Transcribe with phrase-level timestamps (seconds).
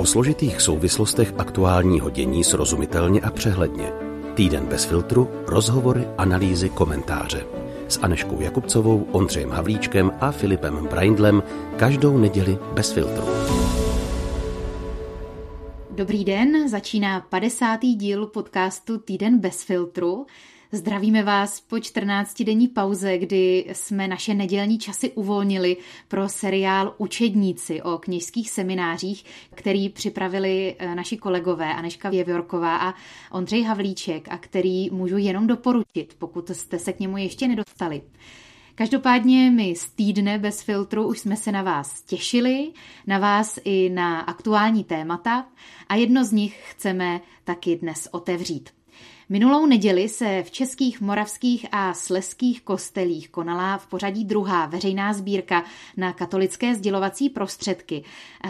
[0.00, 3.92] O složitých souvislostech aktuálního dění srozumitelně a přehledně.
[4.34, 7.46] Týden bez filtru, rozhovory, analýzy, komentáře.
[7.88, 11.42] S Aneškou Jakubcovou, Ondřejem Havlíčkem a Filipem Braindlem
[11.76, 13.24] každou neděli bez filtru.
[15.90, 17.80] Dobrý den, začíná 50.
[17.80, 20.26] díl podcastu Týden bez filtru.
[20.72, 25.76] Zdravíme vás po 14-denní pauze, kdy jsme naše nedělní časy uvolnili
[26.08, 29.24] pro seriál Učedníci o kněžských seminářích,
[29.54, 32.94] který připravili eh, naši kolegové Aneška Věvjorková a
[33.32, 38.02] Ondřej Havlíček a který můžu jenom doporučit, pokud jste se k němu ještě nedostali.
[38.74, 42.72] Každopádně my z týdne bez filtru už jsme se na vás těšili,
[43.06, 45.46] na vás i na aktuální témata
[45.88, 48.79] a jedno z nich chceme taky dnes otevřít.
[49.32, 55.64] Minulou neděli se v českých, moravských a sleských kostelích konala v pořadí druhá veřejná sbírka
[55.96, 58.04] na katolické sdělovací prostředky.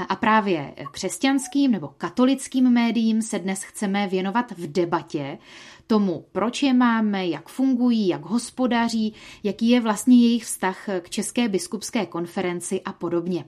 [0.09, 5.39] A právě křesťanským nebo katolickým médiím se dnes chceme věnovat v debatě
[5.87, 11.49] tomu, proč je máme, jak fungují, jak hospodaří, jaký je vlastně jejich vztah k České
[11.49, 13.45] biskupské konferenci a podobně.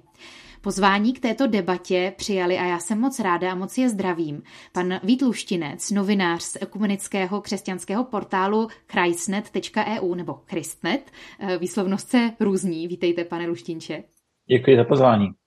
[0.63, 4.43] Pozvání k této debatě přijali a já jsem moc ráda a moc je zdravím.
[4.73, 11.11] Pan Vít Luštinec, novinář z ekumenického křesťanského portálu christnet.eu nebo Christnet.
[11.39, 12.89] Eh, výslovnost se různí.
[12.89, 14.05] Vítejte, pane Luštinče.
[14.49, 15.42] Děkuji za pozvání.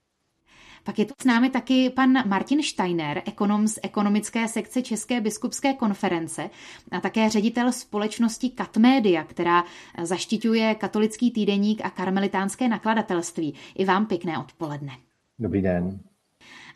[0.86, 5.73] Pak je tu s námi taky pan Martin Steiner, ekonom z ekonomické sekce České biskupské
[5.73, 6.50] konference
[6.92, 9.64] a také ředitel společnosti Katmedia, která
[10.03, 13.53] zaštiťuje katolický týdeník a karmelitánské nakladatelství.
[13.75, 14.92] I vám pěkné odpoledne.
[15.39, 16.00] Dobrý den.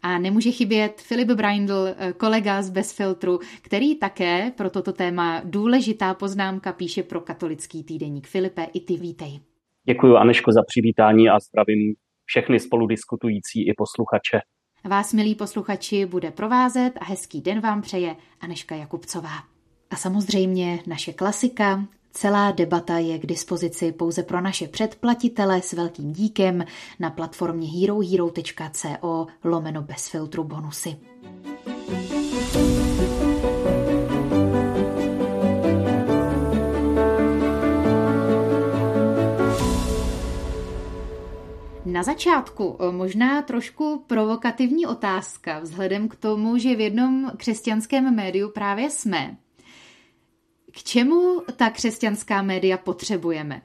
[0.01, 6.73] A nemůže chybět Filip Braindl, kolega z Bezfiltru, který také pro toto téma důležitá poznámka
[6.73, 8.27] píše pro katolický týdeník.
[8.27, 9.39] Filipe, i ty vítej.
[9.83, 11.95] Děkuji Aneško za přivítání a zdravím
[12.29, 14.39] všechny spoludiskutující i posluchače.
[14.89, 19.43] Vás, milí posluchači, bude provázet a hezký den vám přeje Aneška Jakubcová.
[19.89, 26.13] A samozřejmě naše klasika, Celá debata je k dispozici pouze pro naše předplatitele s velkým
[26.13, 26.65] díkem
[26.99, 30.95] na platformě herohero.co lomeno bez filtru bonusy.
[41.91, 48.49] Na začátku e, možná trošku provokativní otázka, vzhledem k tomu, že v jednom křesťanském médiu
[48.49, 49.37] právě jsme.
[50.71, 53.61] K čemu ta křesťanská média potřebujeme?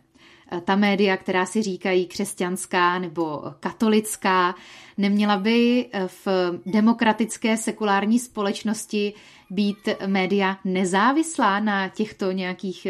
[0.53, 4.55] E, ta média, která si říkají křesťanská nebo katolická,
[4.99, 6.27] neměla by e, v
[6.67, 9.15] demokratické sekulární společnosti
[9.51, 12.87] být média nezávislá na těchto nějakých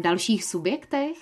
[0.00, 1.16] dalších subjektech?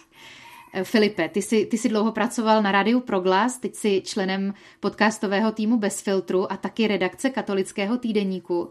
[0.82, 5.78] Filipe, ty jsi, ty jsi dlouho pracoval na rádiu Proglas, teď jsi členem podcastového týmu
[5.78, 8.70] Bez filtru a taky redakce katolického týdeníku.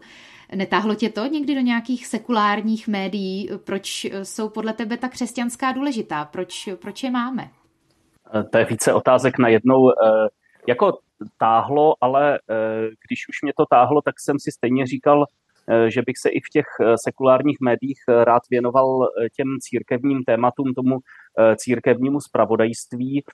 [0.54, 3.50] Netáhlo tě to někdy do nějakých sekulárních médií?
[3.64, 6.24] Proč jsou podle tebe ta křesťanská důležitá?
[6.24, 7.50] Proč, proč je máme?
[8.34, 9.90] Eh, to je více otázek na jednou.
[9.90, 10.28] Eh,
[10.68, 10.98] jako
[11.38, 15.26] táhlo, ale eh, když už mě to táhlo, tak jsem si stejně říkal,
[15.88, 16.66] že bych se i v těch
[17.04, 20.98] sekulárních médiích rád věnoval těm církevním tématům, tomu
[21.56, 23.24] církevnímu spravodajství.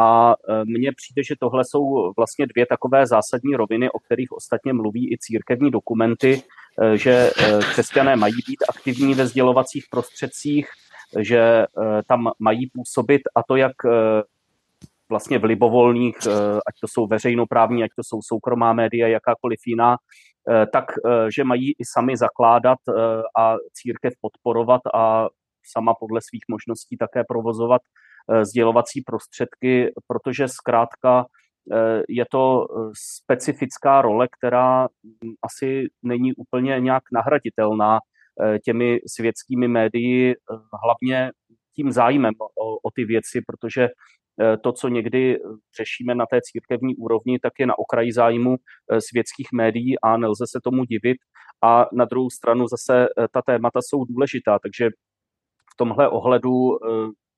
[0.00, 0.34] A
[0.64, 5.18] mně přijde, že tohle jsou vlastně dvě takové zásadní roviny, o kterých ostatně mluví i
[5.18, 6.42] církevní dokumenty,
[6.94, 7.30] že
[7.70, 10.68] křesťané mají být aktivní ve sdělovacích prostředcích,
[11.20, 11.64] že
[12.06, 13.72] tam mají působit a to jak
[15.08, 16.16] vlastně v libovolných,
[16.66, 19.96] ať to jsou veřejnoprávní, ať to jsou soukromá média, jakákoliv jiná,
[20.72, 20.84] tak,
[21.36, 22.78] že mají i sami zakládat
[23.38, 25.28] a církev podporovat a
[25.72, 31.24] sama podle svých možností také provozovat eh, sdělovací prostředky, protože zkrátka
[31.72, 34.88] eh, je to eh, specifická role, která
[35.42, 37.98] asi není úplně nějak nahraditelná
[38.64, 40.34] těmi světskými médii,
[40.82, 41.30] hlavně
[41.76, 43.88] tím zájmem o, o ty věci, protože
[44.62, 45.38] to, co někdy
[45.76, 48.56] řešíme na té církevní úrovni, tak je na okraji zájmu
[48.98, 51.16] světských médií a nelze se tomu divit.
[51.64, 54.88] A na druhou stranu zase ta témata jsou důležitá, takže
[55.78, 56.50] tomhle ohledu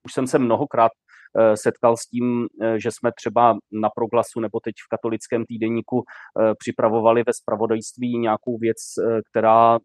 [0.05, 0.93] už jsem se mnohokrát
[1.55, 6.03] setkal s tím, že jsme třeba na proglasu nebo teď v katolickém týdeníku
[6.58, 8.76] připravovali ve spravodajství nějakou věc,
[9.31, 9.79] která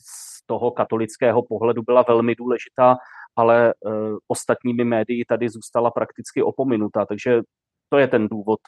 [0.00, 2.96] z toho katolického pohledu byla velmi důležitá,
[3.36, 3.74] ale
[4.28, 7.06] ostatními médii tady zůstala prakticky opominutá.
[7.06, 7.40] Takže
[7.88, 8.60] to je ten důvod,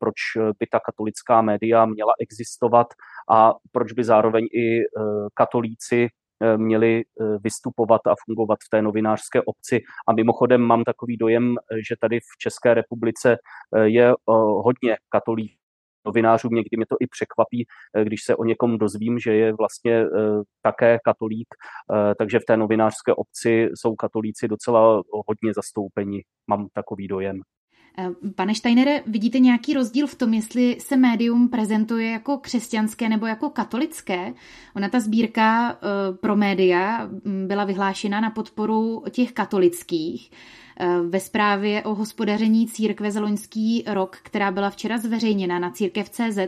[0.00, 0.14] proč
[0.58, 2.86] by ta katolická média měla existovat
[3.30, 4.80] a proč by zároveň i
[5.34, 6.08] katolíci
[6.42, 9.82] Eh, měli eh, vystupovat a fungovat v té novinářské obci.
[10.08, 11.54] A mimochodem mám takový dojem,
[11.88, 13.36] že tady v České republice
[13.76, 14.14] eh, je
[14.64, 15.63] hodně katolíků
[16.06, 17.66] novinářům, někdy mě to i překvapí,
[18.04, 20.04] když se o někom dozvím, že je vlastně
[20.62, 21.48] také katolík,
[22.18, 27.40] takže v té novinářské obci jsou katolíci docela hodně zastoupeni, mám takový dojem.
[27.98, 33.26] Eh, pane Steinere, vidíte nějaký rozdíl v tom, jestli se médium prezentuje jako křesťanské nebo
[33.26, 34.32] jako katolické?
[34.76, 37.08] Ona ta sbírka eh, pro média
[37.46, 40.30] byla vyhlášena na podporu těch katolických.
[40.80, 46.38] Eh, ve zprávě o hospodaření církve za loňský rok, která byla včera zveřejněna na církev.cz,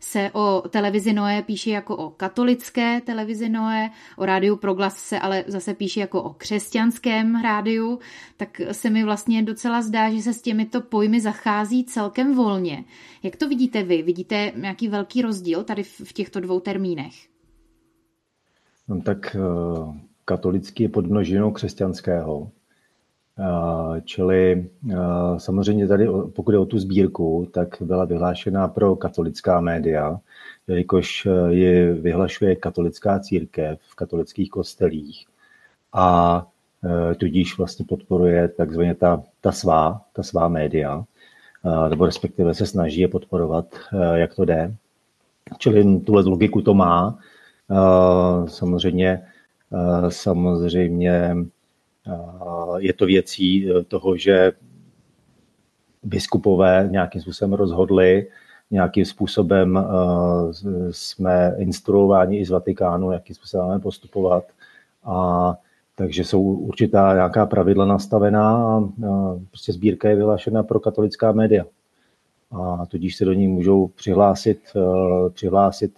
[0.00, 5.44] se o televizi Noé píše jako o katolické televizi Noé, o rádiu Proglas se ale
[5.46, 7.98] zase píše jako o křesťanském rádiu,
[8.36, 12.84] tak se mi vlastně docela zdá, že se s těmito pojmy zachází celkem volně.
[13.22, 14.02] Jak to vidíte vy?
[14.02, 17.14] Vidíte nějaký velký rozdíl tady v těchto dvou termínech?
[18.88, 22.50] No, tak uh, katolický je podmnožinou křesťanského.
[24.04, 24.68] Čili
[25.38, 30.20] samozřejmě tady, pokud je o tu sbírku, tak byla vyhlášena pro katolická média,
[30.68, 35.26] jelikož ji vyhlašuje katolická církev v katolických kostelích
[35.92, 36.46] a
[37.16, 41.04] tudíž vlastně podporuje takzvaně ta, ta svá, ta svá média,
[41.88, 43.66] nebo respektive se snaží je podporovat,
[44.14, 44.74] jak to jde.
[45.58, 47.18] Čili tuhle logiku to má.
[48.46, 49.22] Samozřejmě,
[50.08, 51.36] samozřejmě
[52.78, 54.52] je to věcí eh, toho, že
[56.02, 58.26] biskupové nějakým způsobem rozhodli,
[58.70, 59.82] nějakým způsobem eh,
[60.90, 64.44] jsme instruováni i z Vatikánu, jakým způsobem máme postupovat.
[65.04, 65.54] A
[65.96, 68.82] takže jsou určitá nějaká pravidla nastavená a
[69.50, 71.64] prostě sbírka je vyhlášena pro katolická média.
[72.50, 75.94] A tudíž se do ní můžou přihlásit, eh, přihlásit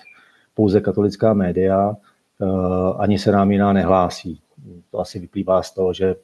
[0.55, 1.97] pouze katolická média,
[2.99, 4.41] ani se nám jiná nehlásí
[4.91, 6.15] to asi vyplývá z toho, že,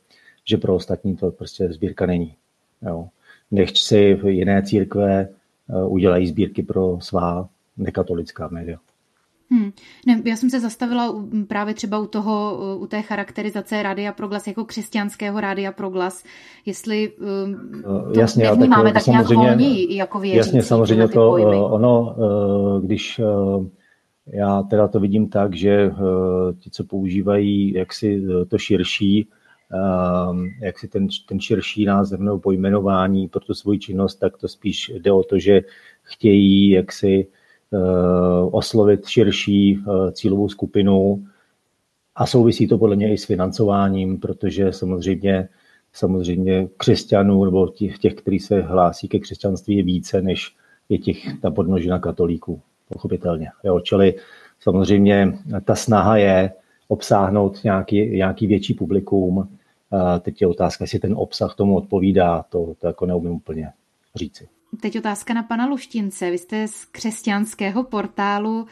[0.44, 2.36] že pro ostatní to prostě sbírka není.
[2.82, 3.08] Jo.
[3.50, 8.78] Nechť si jiné církve eh, udělají sbírky pro svá nekatolická média.
[9.50, 9.72] Hmm.
[10.06, 14.64] Ne, já jsem se zastavila právě třeba u toho, u té charakterizace Rádia Proglas jako
[14.64, 16.24] křesťanského Rádia Proglas,
[16.66, 17.12] jestli
[18.12, 20.38] to jasně, nevnímáme tak, tak nějak volněji jako věřící.
[20.38, 21.56] Jasně, samozřejmě to, pojmy.
[21.56, 22.16] ono,
[22.82, 23.20] když
[24.26, 25.92] já teda to vidím tak, že eh,
[26.58, 29.28] ti, co používají jaksi eh, to širší,
[29.74, 34.48] eh, jak si ten, ten širší název nebo pojmenování pro tu svoji činnost, tak to
[34.48, 35.60] spíš jde o to, že
[36.02, 37.26] chtějí jaksi
[38.50, 41.24] oslovit širší cílovou skupinu.
[42.14, 45.48] A souvisí to podle mě i s financováním, protože samozřejmě
[45.92, 50.56] samozřejmě křesťanů nebo těch, těch kteří se hlásí ke křesťanství je více, než
[50.88, 53.50] je těch ta podnožina katolíků pochopitelně.
[53.64, 54.14] Jo, čili
[54.60, 56.52] samozřejmě ta snaha je
[56.88, 59.58] obsáhnout nějaký, nějaký větší publikum.
[60.20, 63.72] Teď je otázka, jestli ten obsah tomu odpovídá, to, to jako neumím úplně
[64.14, 64.48] říci.
[64.80, 66.30] Teď otázka na pana Luštince.
[66.30, 68.66] Vy jste z křesťanského portálu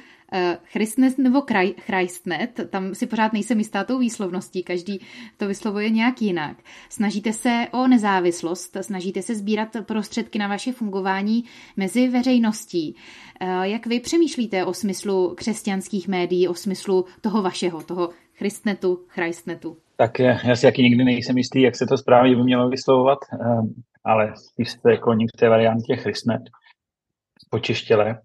[0.65, 1.43] Christnet nebo
[1.79, 5.01] Christnet, tam si pořád nejsem jistá tou výslovností, každý
[5.37, 6.57] to vyslovuje nějak jinak.
[6.89, 11.45] Snažíte se o nezávislost, snažíte se sbírat prostředky na vaše fungování
[11.77, 12.97] mezi veřejností.
[13.41, 19.77] Eh, jak vy přemýšlíte o smyslu křesťanských médií, o smyslu toho vašeho, toho Christnetu, Christnetu?
[19.97, 23.39] Tak já si jaký nikdy nejsem jistý, jak se to správně by mělo vyslovovat, eh,
[24.05, 26.43] ale spíš se kloním v té variantě Christnet,
[27.51, 28.19] počeštěle.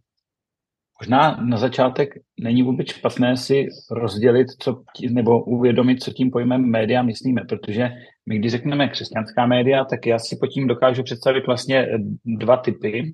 [1.01, 2.09] Možná na začátek
[2.39, 7.89] není vůbec špatné si rozdělit co, nebo uvědomit, co tím pojmem média myslíme, protože
[8.25, 11.87] my, když řekneme křesťanská média, tak já si pod tím dokážu představit vlastně
[12.25, 13.13] dva typy.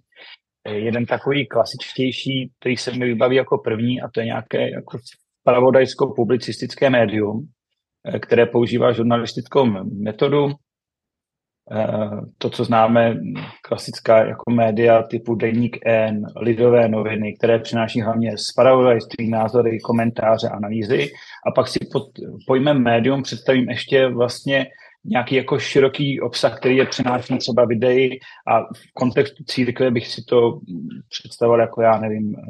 [0.68, 4.98] Jeden takový klasičtější, který se mi vybaví jako první, a to je nějaké jako
[5.44, 7.48] pravodajsko-publicistické médium,
[8.20, 9.66] které používá žurnalistickou
[10.04, 10.71] metodu, Eh,
[12.38, 13.16] to, co známe,
[13.62, 21.10] klasická jako média typu Deník N, Lidové noviny, které přináší hlavně spravodajství, názory, komentáře, analýzy.
[21.48, 22.04] A pak si pod
[22.48, 24.68] pojmem médium představím ještě vlastně
[25.06, 30.24] nějaký jako široký obsah, který je přináší třeba videí a v kontextu církve bych si
[30.24, 30.60] to
[31.10, 32.44] představoval jako, já nevím, eh,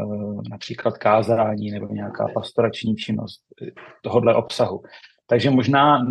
[0.50, 3.42] například kázání nebo nějaká pastorační činnost
[4.02, 4.82] tohohle obsahu.
[5.28, 6.06] Takže možná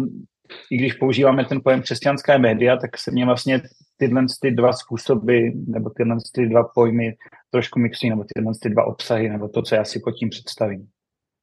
[0.70, 3.62] i když používáme ten pojem křesťanské média, tak se mě vlastně
[3.96, 7.16] tyhle ty dva způsoby nebo tyhle ty dva pojmy
[7.50, 10.88] trošku mixují, nebo tyhle ty dva obsahy, nebo to, co já si pod tím představím.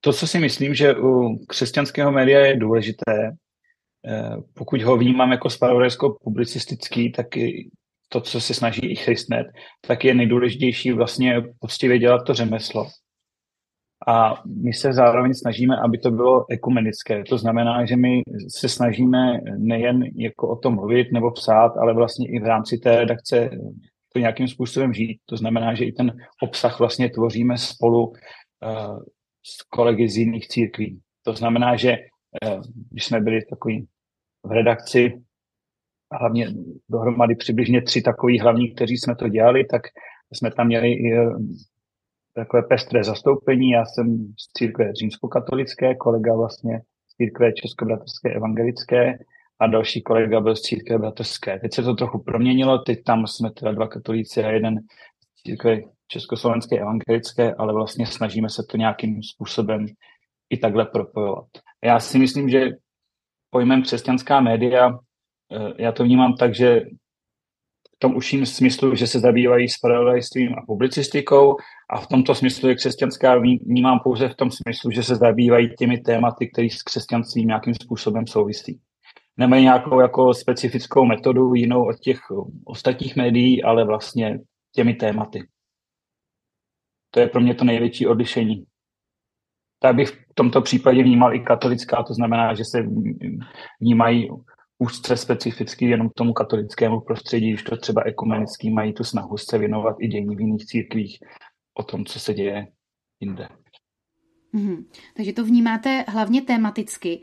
[0.01, 3.31] To, co si myslím, že u křesťanského média je důležité,
[4.07, 7.69] eh, pokud ho vnímám jako spravodajsko-publicistický, tak i
[8.09, 9.47] to, co se snaží i Christnet,
[9.87, 12.87] tak je nejdůležitější vlastně poctivě dělat to řemeslo.
[14.07, 17.23] A my se zároveň snažíme, aby to bylo ekumenické.
[17.23, 22.27] To znamená, že my se snažíme nejen jako o tom mluvit nebo psát, ale vlastně
[22.29, 23.49] i v rámci té redakce
[24.13, 25.19] to nějakým způsobem žít.
[25.25, 28.99] To znamená, že i ten obsah vlastně tvoříme spolu uh,
[29.43, 30.99] s kolegy z jiných církví.
[31.23, 31.97] To znamená, že
[32.45, 32.61] uh,
[32.91, 33.87] když jsme byli takový
[34.43, 35.13] v redakci,
[36.19, 36.47] hlavně
[36.89, 39.81] dohromady přibližně tři takový hlavní, kteří jsme to dělali, tak
[40.33, 41.37] jsme tam měli i uh,
[42.37, 43.69] takové pestré zastoupení.
[43.69, 49.17] Já jsem z církve římskokatolické, kolega vlastně z církve českobratrské evangelické
[49.59, 51.59] a další kolega byl z církve bratrské.
[51.59, 54.79] Teď se to trochu proměnilo, teď tam jsme teda dva katolíci a jeden
[55.35, 55.77] z církve
[56.07, 59.85] československé evangelické, ale vlastně snažíme se to nějakým způsobem
[60.49, 61.45] i takhle propojovat.
[61.83, 62.69] Já si myslím, že
[63.49, 64.89] pojmem křesťanská média,
[65.51, 66.81] eh, já to vnímám tak, že
[67.97, 71.55] v tom užším smyslu, že se zabývají spravodajstvím a publicistikou
[71.89, 75.97] a v tomto smyslu je křesťanská vnímám pouze v tom smyslu, že se zabývají těmi
[75.97, 78.79] tématy, které s křesťanstvím nějakým způsobem souvisí
[79.37, 82.19] nemají nějakou jako specifickou metodu jinou od těch
[82.65, 84.39] ostatních médií, ale vlastně
[84.71, 85.47] těmi tématy.
[87.11, 88.65] To je pro mě to největší odlišení.
[89.79, 92.85] Tak bych v tomto případě vnímal i katolická, to znamená, že se
[93.81, 94.29] vnímají
[94.79, 99.95] úzce specificky jenom tomu katolickému prostředí, když to třeba ekumenický mají tu snahu se věnovat
[99.99, 101.17] i dění v jiných církvích
[101.73, 102.67] o tom, co se děje
[103.19, 103.49] jinde.
[104.53, 104.85] Mm-hmm.
[105.13, 107.21] Takže to vnímáte hlavně tematicky.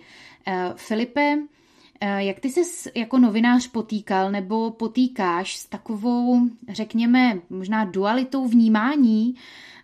[0.49, 1.37] Uh, Filipe,
[2.00, 9.34] Eh, jak ty se jako novinář potýkal nebo potýkáš s takovou, řekněme, možná dualitou vnímání,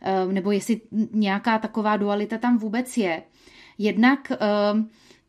[0.03, 0.81] eh, nebo jestli
[1.12, 3.23] nějaká taková dualita tam vůbec je?
[3.79, 4.37] Jednak eh,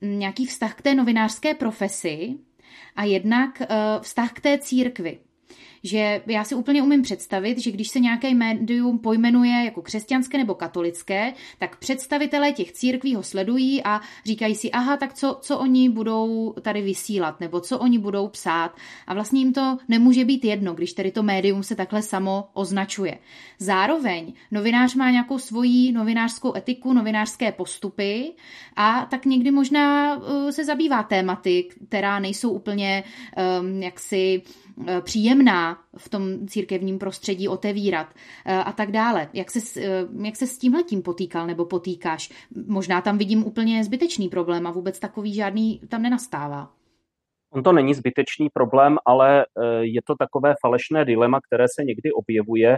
[0.02, 2.36] nějaký vztah k té novinářské profesi
[2.96, 3.62] a jednak
[4.02, 5.20] vztah k té církvi
[5.84, 10.56] že já si úplně umím představit, že když se nějaké médium pojmenuje jako křesťanské nebo
[10.56, 15.90] katolické, tak představitelé těch církví ho sledují a říkají si, aha, tak co, co oni
[15.90, 18.76] budou tady vysílat, nebo co oni budou psát.
[19.08, 23.18] A vlastně jim to nemůže být jedno, když tedy to médium se takhle samo označuje.
[23.60, 28.32] Zároveň novinář má nějakou svoji novinářskou etiku, novinářské postupy
[28.76, 33.04] a tak někdy možná uh, se zabývá tématy, která nejsou úplně
[33.62, 34.42] um, jaksi
[35.02, 38.08] příjemná v tom církevním prostředí otevírat
[38.46, 39.30] eh, a tak dále.
[39.34, 42.30] Jak se, eh, jak se s tímhle tím potýkal nebo potýkáš?
[42.68, 46.70] Možná tam vidím úplně zbytečný problém a vůbec takový žádný tam nenastává.
[47.54, 49.46] On to není zbytečný problém, ale
[49.82, 52.78] je to takové falešné dilema, které se někdy objevuje,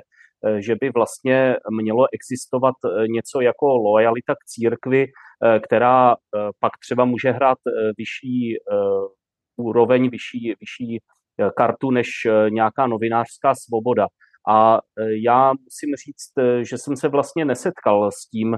[0.60, 2.76] že by vlastně mělo existovat
[3.08, 5.06] něco jako lojalita k církvi,
[5.64, 6.16] která
[6.60, 7.58] pak třeba může hrát
[7.98, 8.56] vyšší
[9.58, 11.23] úroveň, vyšší, vyšší Eh,
[11.58, 14.08] kartu než eh, nějaká novinářská svoboda.
[14.50, 14.82] A eh,
[15.24, 16.34] já musím říct,
[16.70, 18.58] že jsem se vlastně nesetkal s tím,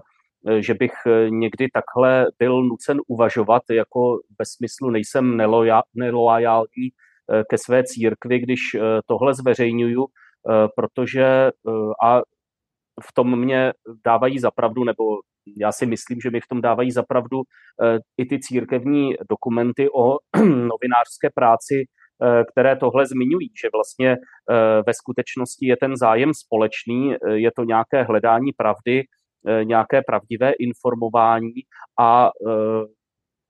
[0.59, 0.91] že bych
[1.29, 5.37] někdy takhle byl nucen uvažovat, jako ve smyslu nejsem
[5.95, 6.89] nelojální
[7.49, 8.59] ke své církvi, když
[9.05, 10.05] tohle zveřejňuju,
[10.75, 11.51] protože
[12.03, 12.21] a
[13.03, 13.73] v tom mě
[14.05, 15.03] dávají zapravdu, nebo
[15.57, 17.41] já si myslím, že mi v tom dávají zapravdu
[18.17, 22.04] i ty církevní dokumenty o novinářské práci, Eh,
[22.51, 27.63] které tohle zmiňují, že vlastně eh, ve skutečnosti je ten zájem společný, eh, je to
[27.63, 29.03] nějaké hledání pravdy,
[29.63, 31.53] nějaké pravdivé informování
[31.99, 32.29] a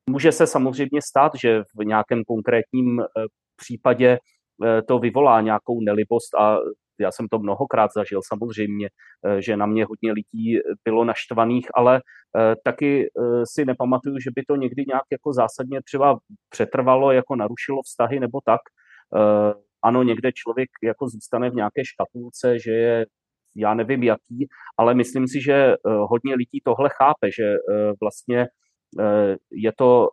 [0.09, 3.01] může se samozřejmě stát, že v nějakém konkrétním
[3.55, 4.17] případě
[4.87, 6.57] to vyvolá nějakou nelibost a
[6.99, 8.89] já jsem to mnohokrát zažil samozřejmě,
[9.25, 14.29] eh, že na mě hodně lidí bylo naštvaných, ale eh, taky eh, si nepamatuju, že
[14.35, 16.17] by to někdy nějak jako zásadně třeba
[16.49, 18.61] přetrvalo, jako narušilo vztahy nebo tak.
[19.83, 23.05] Ano, někde člověk jako zůstane v nějaké škatulce, že je
[23.55, 24.47] já nevím jaký,
[24.77, 27.53] ale myslím si, že hodně lidí tohle chápe, že
[28.01, 28.47] vlastně
[29.51, 30.07] je to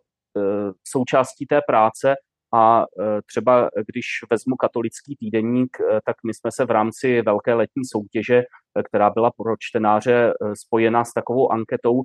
[0.83, 2.15] součástí té práce
[2.53, 7.53] a e, třeba když vezmu katolický týdenník, e, tak my jsme se v rámci velké
[7.53, 8.45] letní soutěže, e,
[8.83, 12.01] která byla pro čtenáře spojená s takovou anketou,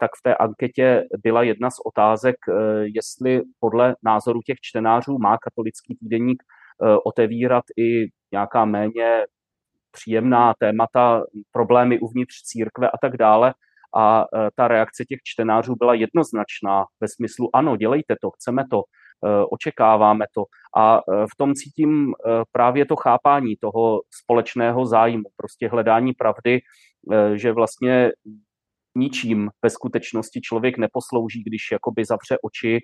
[0.00, 2.36] tak v té anketě byla jedna z otázek,
[2.82, 6.42] jestli podle názoru těch čtenářů má katolický týdenník
[7.04, 9.24] otevírat i nějaká méně
[9.90, 13.54] příjemná témata, problémy uvnitř církve a tak dále.
[13.96, 14.24] A
[14.56, 18.82] ta reakce těch čtenářů byla jednoznačná ve smyslu ano, dělejte to, chceme to,
[19.50, 20.44] očekáváme to.
[20.76, 26.60] A eh, v tom cítím eh, právě to chápání toho společného zájmu, prostě hledání pravdy,
[27.34, 28.10] že vlastně
[28.96, 32.78] ničím ve skutečnosti člověk neposlouží, když jakoby zavře oči,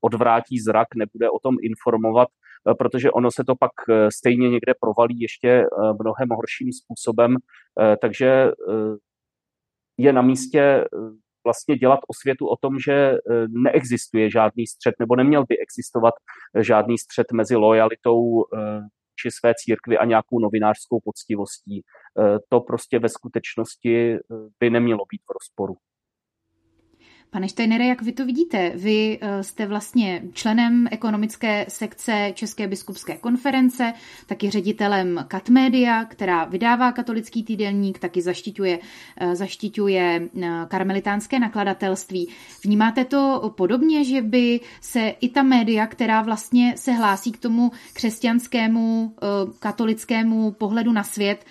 [0.00, 2.28] odvrátí zrak, nebude o tom informovat,
[2.78, 3.70] protože ono se to pak
[4.18, 5.64] stejně někde provalí ještě
[6.02, 7.36] mnohem horším způsobem.
[8.00, 8.52] Takže
[9.98, 10.84] je na místě
[11.44, 13.18] vlastně dělat osvětu o tom, že e,
[13.48, 16.14] neexistuje žádný střed nebo neměl by existovat
[16.60, 18.80] žádný střed mezi lojalitou e,
[19.12, 21.82] vůči své církvi a nějakou novinářskou poctivostí.
[22.48, 24.16] To prostě ve skutečnosti
[24.60, 25.74] by nemělo být v rozporu.
[27.32, 28.72] Pane Steinere, jak vy to vidíte?
[28.74, 33.92] Vy eh, jste vlastně členem ekonomické sekce České biskupské konference,
[34.26, 38.78] taky ředitelem Katmedia, která vydává katolický týdelník, taky zaštiťuje,
[39.16, 42.28] eh, zaštiťuje eh, karmelitánské nakladatelství.
[42.64, 47.72] Vnímáte to podobně, že by se i ta média, která vlastně se hlásí k tomu
[47.92, 49.14] křesťanskému
[49.58, 51.44] katolickému pohledu na svět,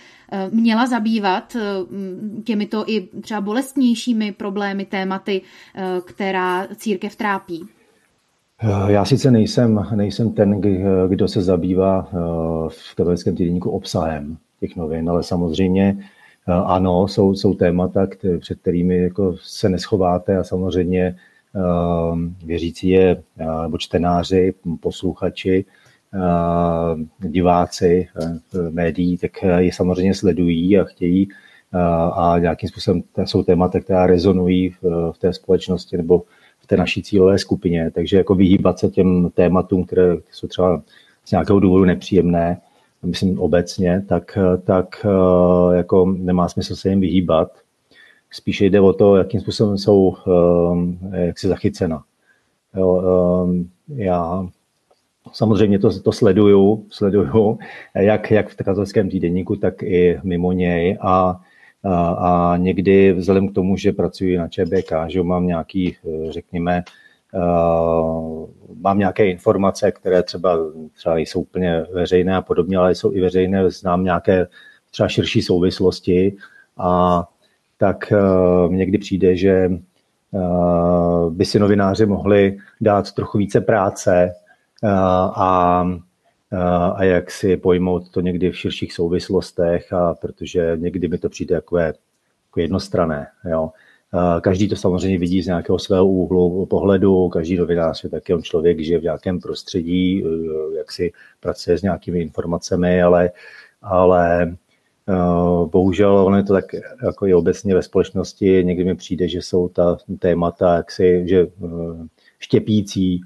[0.51, 1.61] měla zabývat eh,
[2.43, 5.41] těmito i třeba bolestnějšími problémy, tématy,
[5.75, 7.65] eh, která církev trápí?
[8.87, 10.61] Já sice nejsem, nejsem ten,
[11.07, 12.09] kdo se zabývá
[12.67, 15.97] v katolickém týdenníku obsahem těch novin, ale samozřejmě
[16.65, 21.15] ano, jsou, jsou témata, které, před kterými jako se neschováte a samozřejmě
[22.45, 23.23] věřící je,
[23.61, 25.80] nebo čtenáři, posluchači, Eh,
[27.19, 31.29] diváci eh, médií, tak eh, je samozřejmě sledují a chtějí
[32.13, 34.75] a nějakým způsobem jsou témata, která rezonují
[35.11, 36.23] v té společnosti nebo
[36.59, 37.91] v té naší cílové skupině.
[37.91, 40.81] Takže jako vyhýbat se těm tématům, které jsou třeba
[41.25, 42.61] z nějakého důvodu nepříjemné,
[43.05, 45.05] myslím obecně, tak, tak
[45.73, 47.51] jako nemá smysl se jim vyhýbat.
[48.31, 50.15] Spíše jde o to, jakým způsobem jsou
[51.11, 52.03] jak se zachycena.
[52.75, 53.03] Jo,
[53.95, 54.47] já
[55.33, 57.59] Samozřejmě to, to sleduju, sleduju
[57.95, 60.97] jak, jak v katolickém týdenníku, tak i mimo něj.
[61.01, 61.41] A,
[61.83, 65.95] a, a někdy vzhledem k tomu, že pracuji na ČBK, že mám nějaký,
[66.29, 66.83] řekněme,
[67.33, 68.49] Uh,
[68.81, 70.57] mám nějaké informace, které třeba,
[70.93, 74.47] třeba nejsou úplně veřejné a podobně, ale jsou i veřejné, znám nějaké
[74.91, 76.35] třeba širší souvislosti.
[76.77, 77.23] A
[77.77, 79.71] tak uh, někdy přijde, že
[80.31, 84.33] uh, by si novináři mohli dát trochu více práce
[84.83, 85.85] a,
[86.95, 91.55] a jak si pojmout to někdy v širších souvislostech, a protože někdy mi to přijde
[91.55, 91.93] jako, je,
[92.47, 93.27] jako jednostrané.
[93.49, 93.69] Jo.
[94.41, 98.79] Každý to samozřejmě vidí z nějakého svého úhlu pohledu, každý novinář je taky on člověk,
[98.79, 100.23] žije v nějakém prostředí,
[100.77, 103.31] jak si pracuje s nějakými informacemi, ale,
[103.81, 104.55] ale
[105.65, 106.65] bohužel ono je to tak
[107.03, 111.47] jako i obecně ve společnosti, někdy mi přijde, že jsou ta témata jaksi, že
[112.39, 113.21] štěpící,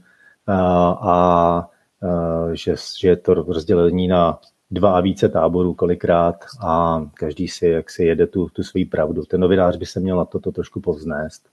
[0.47, 1.69] a
[2.53, 4.39] že, že je to rozdělení na
[4.71, 9.23] dva a více táborů kolikrát a každý si jak si jede tu, tu svoji pravdu.
[9.23, 11.49] Ten novinář by se měl na toto trošku povznést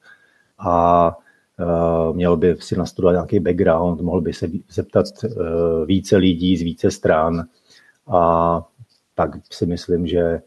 [0.58, 1.16] a
[1.58, 5.32] uh, měl by si nastudovat nějaký background, mohl by se zeptat uh,
[5.86, 7.44] více lidí z více stran
[8.08, 8.62] a
[9.14, 10.40] tak si myslím, že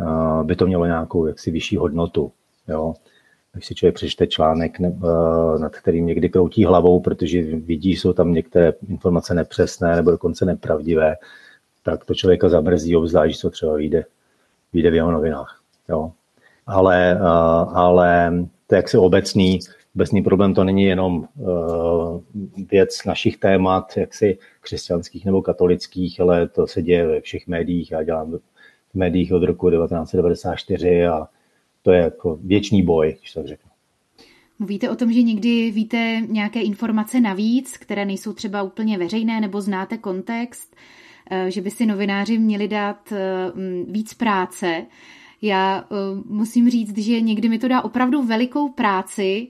[0.00, 2.32] uh, by to mělo nějakou jaksi vyšší hodnotu.
[2.68, 2.94] Jo
[3.52, 8.00] když si člověk přečte článek, ne, eh, nad kterým někdy kroutí hlavou, protože vidí, že
[8.00, 11.16] jsou tam některé informace nepřesné nebo dokonce nepravdivé,
[11.82, 14.04] tak to člověka zamrzí, obzvlášť, co třeba vyjde,
[14.72, 15.60] vyjde v jeho novinách.
[15.88, 16.12] Jo.
[16.66, 17.18] Ale, eh,
[17.74, 18.32] ale
[18.66, 19.58] to je jaksi obecný,
[19.94, 21.42] obecný problém, to není jenom eh,
[22.70, 27.90] věc našich témat, jaksi křesťanských nebo katolických, ale to se děje ve všech médiích.
[27.90, 31.28] Já dělám v médiích od roku 1994 a
[31.82, 33.70] to je jako věčný boj, když tak řeknu.
[34.58, 39.60] Mluvíte o tom, že někdy víte nějaké informace navíc, které nejsou třeba úplně veřejné, nebo
[39.60, 40.76] znáte kontext,
[41.30, 43.18] eh, že by si novináři měli dát eh,
[43.88, 44.86] víc práce.
[45.42, 45.94] Já eh,
[46.26, 49.48] musím říct, že někdy mi to dá opravdu velikou práci,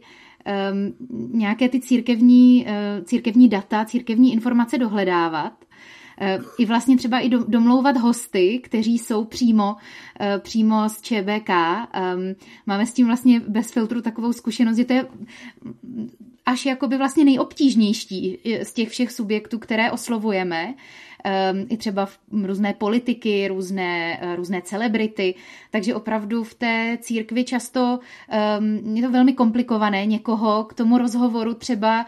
[1.32, 2.66] nějaké ty církevní,
[3.04, 5.52] církevní data, církevní informace dohledávat.
[6.20, 9.76] Eh, i vlastně třeba i domlouvat hosty, kteří jsou přímo,
[10.20, 11.50] eh, přímo z ČBK.
[11.92, 12.34] Ehm,
[12.66, 15.06] máme s tím vlastně bez filtru takovou zkušenost, že to je
[16.46, 20.74] až jakoby vlastně nejobtížnější z těch všech subjektů, které oslovujeme,
[21.54, 25.34] um, i třeba v různé politiky, různé, uh, různé celebrity,
[25.70, 28.00] takže opravdu v té církvi často
[28.58, 32.06] um, je to velmi komplikované někoho k tomu rozhovoru třeba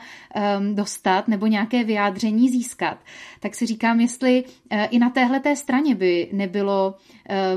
[0.59, 2.99] um, dostat nebo nějaké vyjádření získat.
[3.41, 6.95] Tak si říkám, jestli uh, i na téhle té straně by nebylo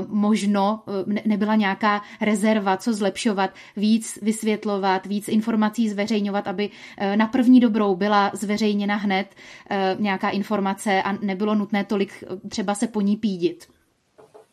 [0.08, 7.26] možno, ne, nebyla nějaká rezerva, co zlepšovat, víc vysvětlovat, víc informací zveřejňovat, aby uh, na
[7.26, 9.26] první dobrou byla zveřejněna hned
[9.70, 13.66] uh, nějaká informace a nebylo nutné tolik eh, třeba se po ní pídit.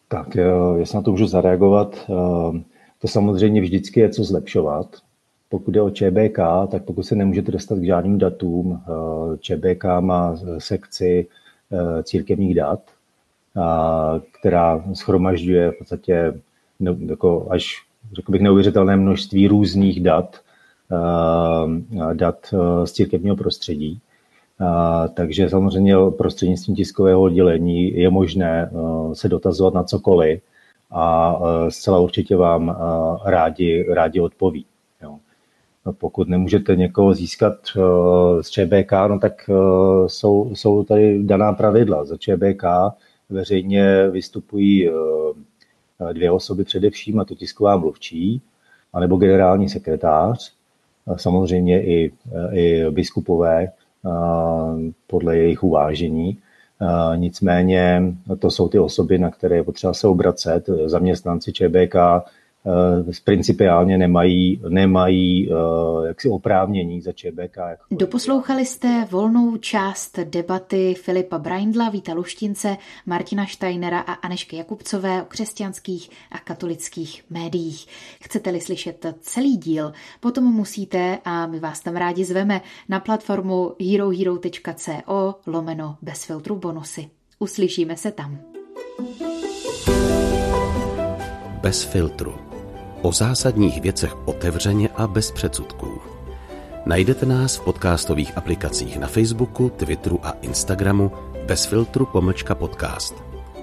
[0.07, 0.37] Tak,
[0.77, 2.63] jestli na to můžu zareagovat, eh,
[3.01, 4.95] to samozřejmě vždycky je co zlepšovat.
[5.49, 10.37] Pokud je o ČBK, tak pokud se nemůžete dostat k žádným datům, eh, ČBK má
[10.57, 11.27] sekci
[12.03, 12.79] církevních dat,
[14.39, 16.33] která schromažďuje v podstatě
[17.09, 20.39] jako až řekl bych neuvěřitelné množství různých dat,
[22.13, 23.99] dat z církevního prostředí.
[24.59, 28.71] A, takže samozřejmě prostřednictvím tiskového oddělení je možné
[29.13, 30.41] se dotazovat na cokoliv
[30.91, 31.37] a
[31.69, 32.77] zcela určitě vám
[33.25, 34.65] rádi, rádi odpoví.
[35.03, 35.19] No,
[35.97, 37.53] pokud nemůžete někoho získat
[38.41, 39.49] z ČBK, no tak
[40.07, 42.05] jsou, jsou tady daná pravidla.
[42.05, 42.63] Za ČBK
[43.29, 44.89] veřejně vystupují
[46.13, 48.41] dvě osoby především, a to tisková mluvčí,
[48.93, 50.53] anebo generální sekretář,
[51.15, 52.11] samozřejmě i,
[52.51, 53.71] i biskupové
[55.07, 56.37] podle jejich uvážení.
[57.15, 58.03] Nicméně
[58.39, 60.69] to jsou ty osoby, na které je potřeba se obracet.
[60.85, 61.95] Zaměstnanci ČBK
[63.23, 67.57] principiálně nemají, nemají eh, jaksi oprávnění za ČBK.
[67.91, 75.25] Doposlouchali jste volnou část debaty Filipa Braindla, Víta Luštince, Martina Steinera a Anešky Jakubcové o
[75.25, 77.87] křesťanských a katolických médiích.
[78.23, 85.35] Chcete-li slyšet celý díl, potom musíte, a my vás tam rádi zveme, na platformu herohero.co
[85.47, 87.09] lomeno bez filtru bonusy.
[87.39, 88.37] Uslyšíme se tam.
[91.61, 92.54] Bez filtru
[93.05, 96.01] o zásadních věcech otevřeně a bez předsudků.
[96.85, 101.11] Najdete nás v podcastových aplikacích na Facebooku, Twitteru a Instagramu
[101.45, 103.15] bez filtru pomlčka podcast.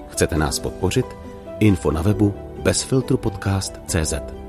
[0.09, 1.07] Chcete nás podpořit?
[1.61, 4.42] Info na webu bezfiltrupodcast.cz